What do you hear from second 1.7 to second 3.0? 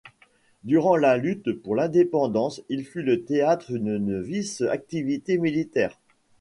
l’indépendance, il